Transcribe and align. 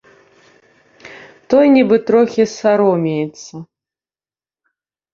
Той 1.55 1.65
нібы 1.75 1.95
трохі 2.09 2.43
саромеецца. 2.57 3.65